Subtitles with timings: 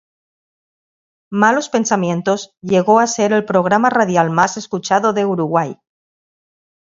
[1.31, 5.77] Malos Pensamientos llegó a ser el programa radial más escuchado de Uruguay.